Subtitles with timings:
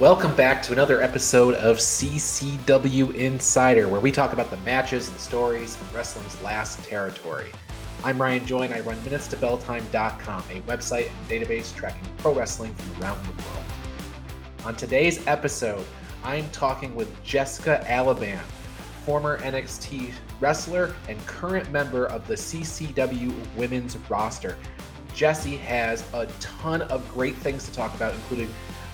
[0.00, 5.18] Welcome back to another episode of CCW Insider, where we talk about the matches and
[5.18, 7.50] stories from wrestling's last territory.
[8.04, 13.20] I'm Ryan Joy, I run MinutesToBellTime.com, a website and database tracking pro wrestling from around
[13.24, 13.64] the world.
[14.64, 15.84] On today's episode,
[16.22, 18.38] I'm talking with Jessica Elaban,
[19.04, 24.56] former NXT wrestler and current member of the CCW women's roster.
[25.12, 28.48] Jessie has a ton of great things to talk about, including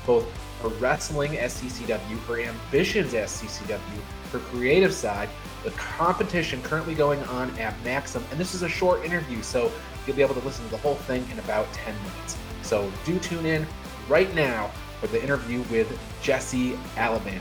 [0.06, 0.26] both
[0.62, 5.28] her wrestling SCCW, CCW, her ambitions SCCW, CCW, her creative side,
[5.62, 8.24] the competition currently going on at Maxim.
[8.30, 9.70] And this is a short interview, so
[10.06, 12.36] you'll be able to listen to the whole thing in about 10 minutes.
[12.62, 13.66] So do tune in
[14.08, 17.40] right now for the interview with Jesse Elaban.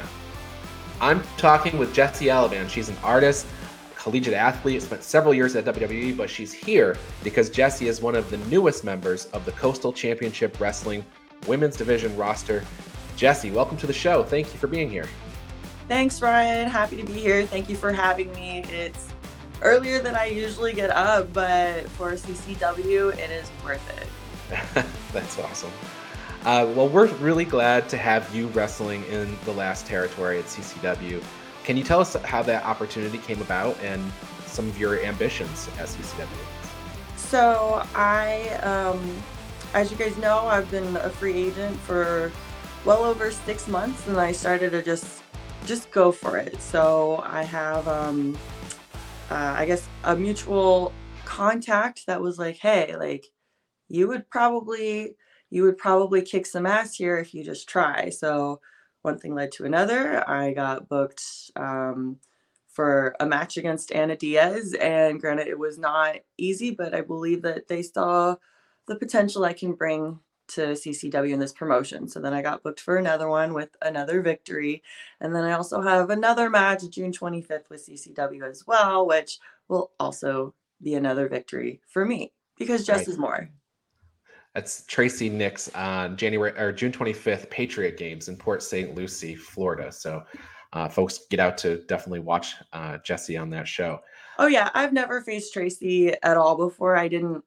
[1.01, 2.69] I'm talking with Jesse Elaban.
[2.69, 3.45] She's an artist,
[3.95, 8.29] collegiate athlete, spent several years at WWE, but she's here because Jesse is one of
[8.29, 11.05] the newest members of the Coastal Championship Wrestling
[11.47, 12.63] Women's Division roster.
[13.15, 14.23] Jesse, welcome to the show.
[14.23, 15.07] Thank you for being here.
[15.87, 16.69] Thanks, Ryan.
[16.69, 17.45] Happy to be here.
[17.45, 18.63] Thank you for having me.
[18.69, 19.07] It's
[19.61, 24.85] earlier than I usually get up, but for CCW, it is worth it.
[25.13, 25.71] That's awesome.
[26.45, 31.23] Uh, well, we're really glad to have you wrestling in the last territory at CCW.
[31.63, 34.03] Can you tell us how that opportunity came about and
[34.45, 36.27] some of your ambitions at CCW?
[37.15, 39.23] So, I, um,
[39.73, 42.31] as you guys know, I've been a free agent for
[42.85, 45.23] well over six months, and I started to just
[45.65, 46.61] just go for it.
[46.61, 48.37] So I have, um,
[49.31, 50.93] uh, I guess, a mutual
[51.25, 53.25] contact that was like, "Hey, like,
[53.89, 55.15] you would probably
[55.49, 58.61] you would probably kick some ass here if you just try." So
[59.01, 60.27] one thing led to another.
[60.29, 61.23] I got booked
[61.55, 62.17] um,
[62.69, 67.41] for a match against Anna Diaz, and granted, it was not easy, but I believe
[67.43, 68.35] that they saw
[68.87, 72.07] the potential I can bring to CCW in this promotion.
[72.07, 74.83] So then I got booked for another one with another victory.
[75.21, 79.91] And then I also have another match June 25th with CCW as well, which will
[79.99, 83.07] also be another victory for me because just right.
[83.07, 83.49] is more.
[84.53, 88.93] That's Tracy Nix on January or June 25th, Patriot Games in Port St.
[88.93, 89.91] Lucie, Florida.
[89.91, 90.23] So
[90.73, 93.99] uh, folks get out to definitely watch uh, Jessie on that show.
[94.37, 96.95] Oh yeah, I've never faced Tracy at all before.
[96.95, 97.43] I didn't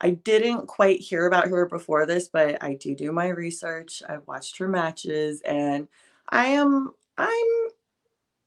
[0.00, 4.02] I didn't quite hear about her before this, but I do do my research.
[4.08, 5.88] I've watched her matches and
[6.28, 7.68] I am I'm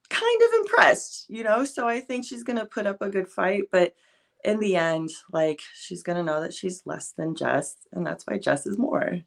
[0.09, 1.66] kind of impressed, you know?
[1.66, 3.95] So I think she's going to put up a good fight, but
[4.44, 8.25] in the end, like she's going to know that she's less than Jess and that's
[8.25, 9.19] why Jess is more.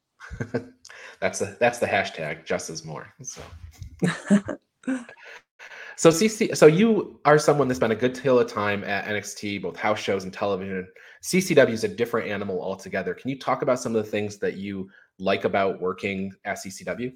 [1.20, 3.12] that's the that's the hashtag Jess is more.
[3.22, 3.42] So
[5.96, 9.62] So CC, so you are someone that spent a good deal of time at NXT,
[9.62, 10.86] both house shows and television.
[11.22, 13.14] CCW is a different animal altogether.
[13.14, 17.12] Can you talk about some of the things that you like about working at CCW?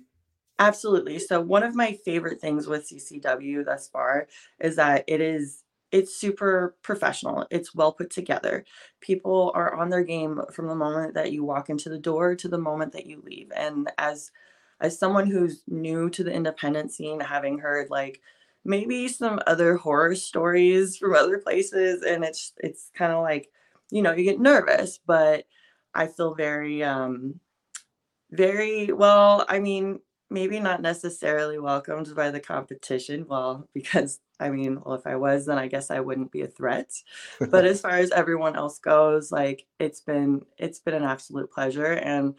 [0.61, 1.19] Absolutely.
[1.19, 4.27] So one of my favorite things with CCW thus far
[4.61, 7.47] is that it is it's super professional.
[7.51, 8.65] It's well put together.
[9.01, 12.49] People are on their game from the moment that you walk into the door to
[12.49, 13.51] the moment that you leave.
[13.57, 14.31] And as
[14.81, 18.21] as someone who's new to the independent scene, having heard like
[18.65, 23.51] maybe some other horror stories from other places and it's it's kind of like
[23.91, 25.45] you know you get nervous but
[25.95, 27.39] i feel very um
[28.31, 33.27] very well i mean maybe not necessarily welcomed by the competition.
[33.27, 36.47] Well because i mean well if i was then i guess i wouldn't be a
[36.47, 36.93] threat.
[37.51, 41.93] But as far as everyone else goes like it's been it's been an absolute pleasure
[41.93, 42.35] and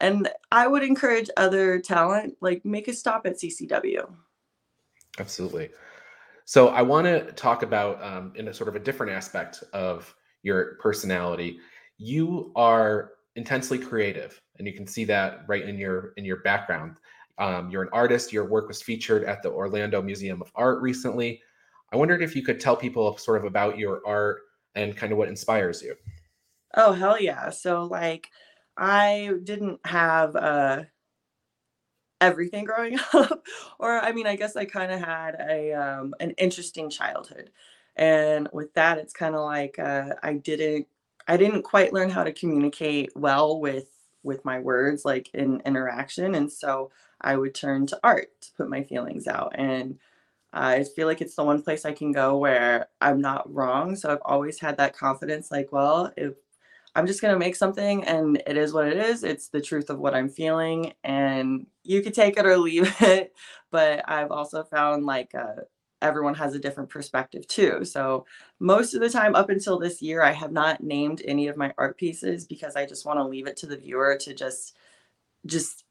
[0.00, 4.08] and i would encourage other talent like make a stop at ccw
[5.18, 5.70] Absolutely.
[6.44, 10.14] So I want to talk about um, in a sort of a different aspect of
[10.42, 11.58] your personality.
[11.98, 16.98] You are intensely creative, and you can see that right in your in your background.
[17.38, 18.32] Um, you're an artist.
[18.32, 21.40] Your work was featured at the Orlando Museum of Art recently.
[21.92, 24.40] I wondered if you could tell people sort of about your art
[24.74, 25.94] and kind of what inspires you.
[26.74, 27.50] Oh hell yeah!
[27.50, 28.28] So like,
[28.76, 30.88] I didn't have a
[32.20, 33.44] everything growing up
[33.78, 37.50] or i mean i guess i kind of had a um, an interesting childhood
[37.96, 40.86] and with that it's kind of like uh, i didn't
[41.28, 43.88] i didn't quite learn how to communicate well with
[44.22, 46.90] with my words like in interaction and so
[47.22, 49.98] i would turn to art to put my feelings out and
[50.52, 54.10] i feel like it's the one place i can go where i'm not wrong so
[54.12, 56.34] i've always had that confidence like well if
[56.94, 59.22] I'm just going to make something and it is what it is.
[59.22, 63.32] It's the truth of what I'm feeling and you could take it or leave it.
[63.70, 65.62] But I've also found like uh,
[66.02, 67.84] everyone has a different perspective too.
[67.84, 68.26] So
[68.58, 71.72] most of the time up until this year, I have not named any of my
[71.78, 74.76] art pieces because I just want to leave it to the viewer to just,
[75.46, 75.84] just,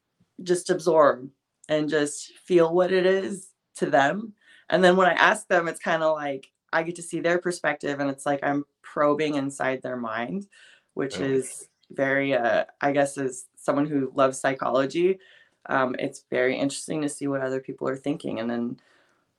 [0.44, 1.30] just absorb
[1.69, 4.34] and just feel what it is to them.
[4.69, 7.40] And then when I ask them, it's kind of like I get to see their
[7.40, 10.48] perspective and it's like I'm probing inside their mind,
[10.94, 15.20] which is very uh I guess as someone who loves psychology,
[15.68, 18.80] um, it's very interesting to see what other people are thinking and then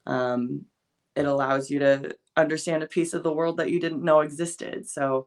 [0.06, 0.64] um,
[1.16, 4.88] it allows you to understand a piece of the world that you didn't know existed.
[4.88, 5.26] So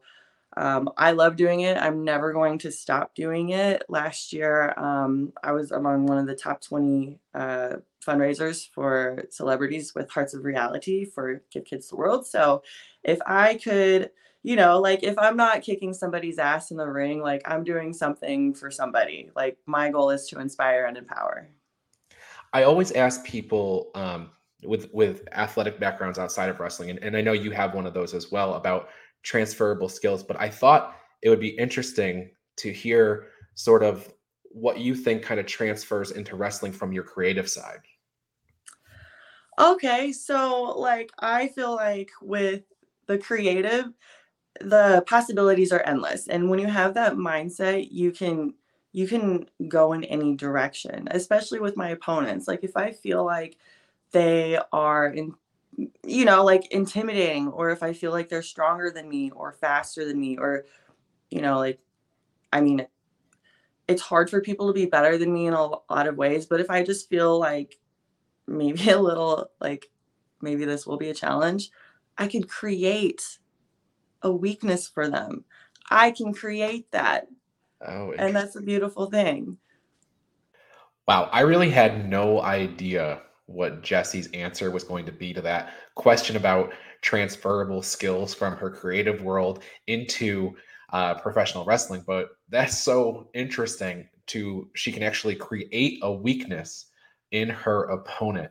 [0.56, 1.76] um, I love doing it.
[1.76, 3.82] I'm never going to stop doing it.
[3.88, 9.94] Last year, um, I was among one of the top 20 uh, fundraisers for celebrities
[9.94, 12.26] with Hearts of Reality for Give Kids the World.
[12.26, 12.62] So
[13.02, 14.10] if I could,
[14.44, 17.94] you know, like if I'm not kicking somebody's ass in the ring, like I'm doing
[17.94, 19.30] something for somebody.
[19.34, 21.48] Like my goal is to inspire and empower.
[22.52, 24.30] I always ask people um,
[24.62, 27.94] with with athletic backgrounds outside of wrestling, and, and I know you have one of
[27.94, 28.90] those as well about
[29.22, 30.22] transferable skills.
[30.22, 34.12] But I thought it would be interesting to hear sort of
[34.42, 37.80] what you think kind of transfers into wrestling from your creative side.
[39.58, 42.62] Okay, so like I feel like with
[43.06, 43.86] the creative,
[44.60, 46.28] the possibilities are endless.
[46.28, 48.54] And when you have that mindset, you can
[48.92, 52.46] you can go in any direction, especially with my opponents.
[52.46, 53.56] Like if I feel like
[54.12, 55.34] they are in
[56.04, 60.04] you know, like intimidating, or if I feel like they're stronger than me or faster
[60.04, 60.66] than me, or,
[61.30, 61.80] you know, like,
[62.52, 62.86] I mean,
[63.88, 66.46] it's hard for people to be better than me in a lot of ways.
[66.46, 67.78] But if I just feel like
[68.46, 69.90] maybe a little, like,
[70.40, 71.70] maybe this will be a challenge,
[72.16, 73.38] I could create
[74.24, 75.44] a weakness for them.
[75.90, 77.28] I can create that.
[77.86, 79.58] Oh, and that's a beautiful thing.
[81.06, 81.28] Wow.
[81.32, 86.36] I really had no idea what Jesse's answer was going to be to that question
[86.36, 86.72] about
[87.02, 90.54] transferable skills from her creative world into
[90.92, 92.02] uh, professional wrestling.
[92.06, 96.86] But that's so interesting to she can actually create a weakness
[97.32, 98.50] in her opponent.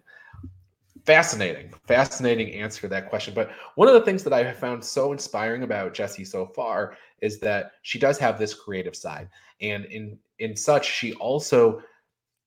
[1.05, 3.33] Fascinating, fascinating answer to that question.
[3.33, 6.95] But one of the things that I have found so inspiring about Jessie so far
[7.21, 9.27] is that she does have this creative side,
[9.59, 11.81] and in in such she also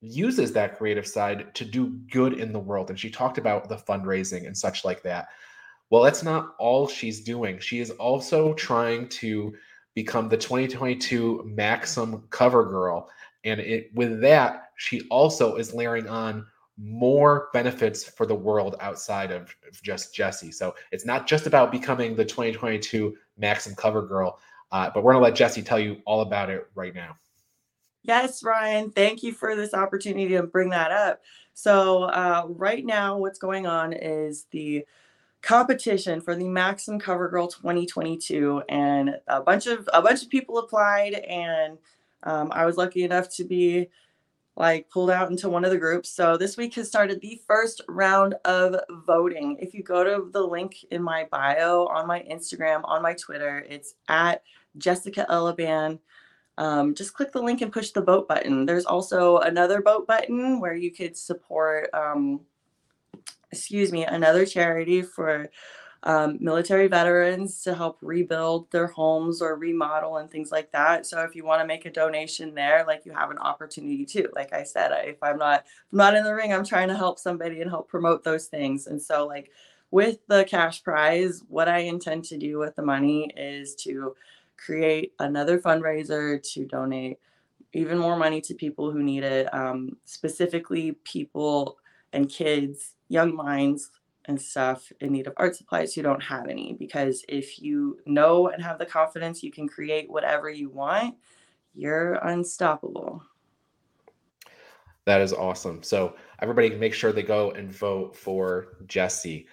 [0.00, 2.88] uses that creative side to do good in the world.
[2.90, 5.28] And she talked about the fundraising and such like that.
[5.90, 7.58] Well, that's not all she's doing.
[7.58, 9.54] She is also trying to
[9.94, 13.08] become the 2022 Maxim cover girl.
[13.44, 16.46] And it, with that, she also is layering on
[16.78, 20.52] more benefits for the world outside of just Jesse.
[20.52, 24.38] So it's not just about becoming the 2022 Maxim cover girl,
[24.72, 27.16] uh, but we're going to let Jesse tell you all about it right now.
[28.02, 31.22] Yes, Ryan, thank you for this opportunity to bring that up.
[31.54, 34.84] So, uh, right now, what's going on is the
[35.42, 40.58] competition for the Maxim Cover Girl 2022, and a bunch of a bunch of people
[40.58, 41.78] applied, and
[42.22, 43.88] um, I was lucky enough to be
[44.56, 46.08] like pulled out into one of the groups.
[46.08, 49.58] So this week has started the first round of voting.
[49.60, 53.64] If you go to the link in my bio on my Instagram, on my Twitter,
[53.68, 54.42] it's at
[54.78, 55.98] Jessica Elaban
[56.58, 58.64] um, just click the link and push the vote button.
[58.64, 62.40] There's also another vote button where you could support, um,
[63.52, 65.50] excuse me, another charity for
[66.06, 71.04] um, military veterans to help rebuild their homes or remodel and things like that.
[71.04, 74.28] So if you want to make a donation there, like you have an opportunity too.
[74.32, 77.18] Like I said, if I'm not I'm not in the ring, I'm trying to help
[77.18, 78.86] somebody and help promote those things.
[78.86, 79.50] And so like
[79.90, 84.14] with the cash prize, what I intend to do with the money is to
[84.56, 87.18] create another fundraiser to donate
[87.72, 91.78] even more money to people who need it, um, specifically people
[92.12, 93.90] and kids, young minds,
[94.26, 96.74] and stuff in need of art supplies who don't have any.
[96.74, 101.16] Because if you know and have the confidence you can create whatever you want,
[101.74, 103.22] you're unstoppable.
[105.04, 105.82] That is awesome.
[105.82, 109.46] So everybody can make sure they go and vote for jesse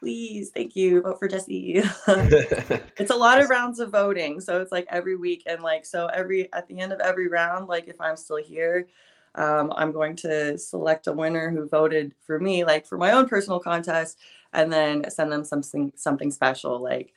[0.00, 4.40] please, thank you, vote for jesse it's a lot of rounds of voting.
[4.40, 5.42] So it's like every week.
[5.46, 8.86] And like, so every, at the end of every round, like if I'm still here,
[9.36, 13.28] um, I'm going to select a winner who voted for me, like for my own
[13.28, 14.18] personal contest,
[14.52, 17.12] and then send them something, something special, like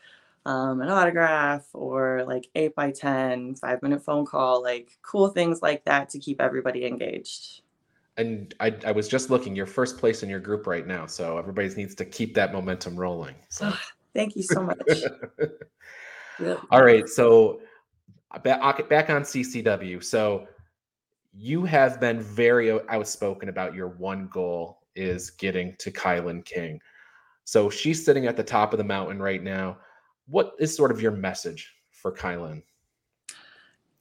[0.45, 5.61] um, an autograph or like eight by 10, five minute phone call, like cool things
[5.61, 7.61] like that to keep everybody engaged.
[8.17, 11.37] And I, I was just looking your first place in your group right now so
[11.37, 13.73] everybody needs to keep that momentum rolling so.
[14.13, 14.77] Thank you so much.
[16.71, 17.61] All right so
[18.43, 20.47] back, back on ccw so
[21.33, 26.79] you have been very outspoken about your one goal is getting to kylan king
[27.45, 29.77] so she's sitting at the top of the mountain right now
[30.27, 32.61] what is sort of your message for kylan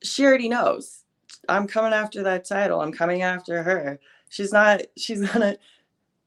[0.02, 1.04] she already knows
[1.48, 2.80] I'm coming after that title.
[2.80, 3.98] I'm coming after her.
[4.28, 5.56] she's not she's gonna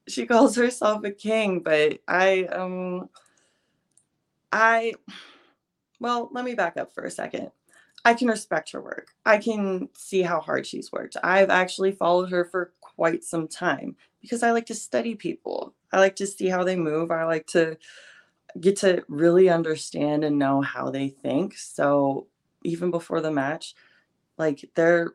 [0.08, 3.08] she calls herself a king, but I um
[4.50, 4.94] I
[6.00, 7.52] well, let me back up for a second.
[8.04, 9.12] I can respect her work.
[9.24, 11.16] I can see how hard she's worked.
[11.22, 15.74] I've actually followed her for quite some time because I like to study people.
[15.92, 17.10] I like to see how they move.
[17.10, 17.78] I like to
[18.60, 21.56] get to really understand and know how they think.
[21.56, 22.26] So
[22.64, 23.74] even before the match,
[24.36, 25.14] like they're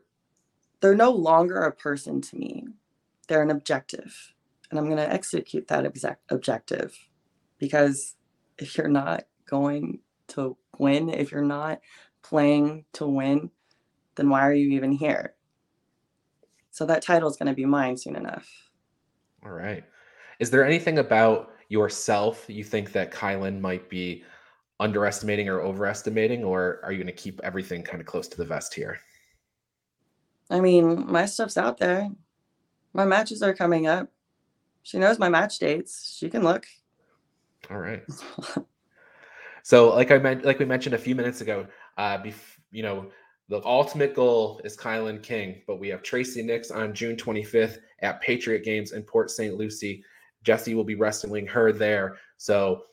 [0.80, 2.64] they're no longer a person to me.
[3.26, 4.34] They're an objective.
[4.70, 6.96] And I'm going to execute that exact objective
[7.58, 8.14] because
[8.58, 11.80] if you're not going to win, if you're not
[12.22, 13.50] playing to win,
[14.16, 15.34] then why are you even here?
[16.70, 18.48] So that title is going to be mine soon enough.
[19.44, 19.84] All right.
[20.38, 24.24] Is there anything about yourself you think that Kylan might be
[24.80, 28.44] underestimating or overestimating, or are you going to keep everything kind of close to the
[28.44, 28.98] vest here?
[30.50, 32.08] I mean, my stuff's out there.
[32.94, 34.08] My matches are coming up.
[34.82, 36.16] She knows my match dates.
[36.16, 36.66] She can look.
[37.70, 38.02] All right.
[39.62, 41.66] so, like I meant, like we mentioned a few minutes ago,
[41.98, 43.10] uh, bef- you know,
[43.48, 48.20] the ultimate goal is Kylan King, but we have Tracy Nix on June 25th at
[48.20, 49.56] Patriot Games in Port St.
[49.56, 50.04] Lucie.
[50.44, 52.16] Jesse will be wrestling her there.
[52.36, 52.84] So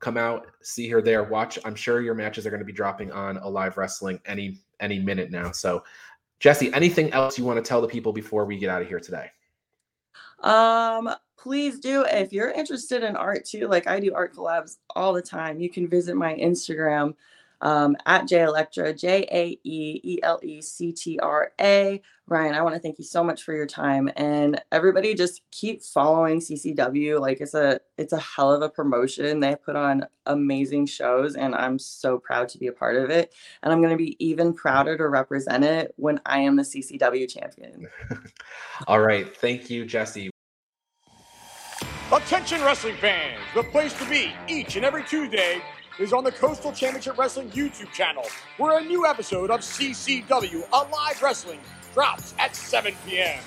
[0.00, 1.24] come out, see her there.
[1.24, 1.58] Watch.
[1.64, 5.30] I'm sure your matches are going to be dropping on Alive Wrestling any any minute
[5.30, 5.50] now.
[5.50, 5.82] So,
[6.40, 9.00] Jesse, anything else you want to tell the people before we get out of here
[9.00, 9.30] today?
[10.40, 12.04] Um, please do.
[12.04, 15.70] If you're interested in art too, like I do art collabs all the time, you
[15.70, 17.14] can visit my Instagram
[17.64, 22.00] um, at J Electra, J A E E L E C T R A.
[22.26, 25.82] Ryan, I want to thank you so much for your time and everybody just keep
[25.82, 27.20] following CCW.
[27.20, 29.40] Like it's a it's a hell of a promotion.
[29.40, 33.34] They put on amazing shows and I'm so proud to be a part of it.
[33.62, 37.30] And I'm going to be even prouder to represent it when I am the CCW
[37.30, 37.88] champion.
[38.86, 40.30] All right, thank you Jesse.
[42.12, 45.62] Attention wrestling fans, the place to be each and every Tuesday
[45.98, 48.24] is on the Coastal Championship Wrestling YouTube channel,
[48.56, 51.60] where a new episode of CCW Alive Wrestling
[51.92, 53.40] drops at 7 p.m.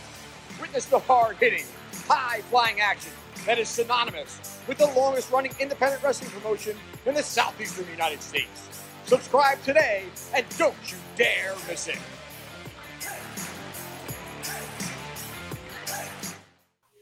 [0.62, 1.66] Witness the hard hitting,
[2.08, 3.12] high flying action
[3.46, 6.76] that is synonymous with the longest running independent wrestling promotion
[7.06, 8.70] in the southeastern United States.
[9.06, 12.00] Subscribe today and don't you dare miss it.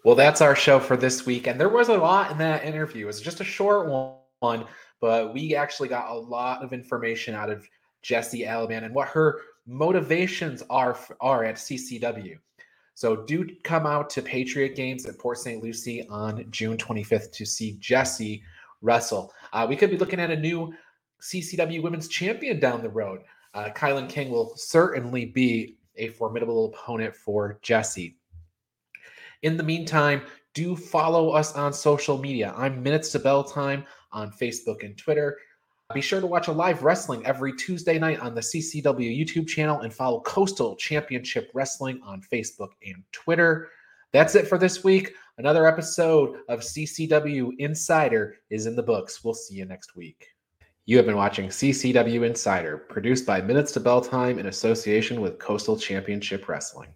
[0.04, 1.48] Well, that's our show for this week.
[1.48, 3.06] And there was a lot in that interview.
[3.06, 4.66] It was just a short one
[5.06, 7.70] but we actually got a lot of information out of
[8.02, 12.40] Jessie Elaban and what her motivations are are at CCW.
[12.96, 15.62] So do come out to Patriot Games at Port St.
[15.62, 18.42] Lucie on June 25th to see Jessie
[18.82, 19.32] wrestle.
[19.54, 20.74] Uh, we could be looking at a new
[21.22, 23.22] CCW Women's Champion down the road.
[23.54, 28.18] Uh, Kylan King will certainly be a formidable opponent for Jessie.
[29.44, 30.24] In the meantime,
[30.56, 32.56] do follow us on social media.
[32.58, 33.86] I'm Minutes to Bell Time
[34.16, 35.38] on Facebook and Twitter.
[35.94, 39.82] Be sure to watch a live Wrestling every Tuesday night on the CCW YouTube channel
[39.82, 43.70] and follow Coastal Championship Wrestling on Facebook and Twitter.
[44.12, 45.14] That's it for this week.
[45.38, 49.24] Another episode of CCW Insider is in the books.
[49.24, 50.26] We'll see you next week.
[50.88, 55.38] You have been watching CCW Insider, produced by Minutes to Bell Time in association with
[55.38, 56.90] Coastal Championship Wrestling.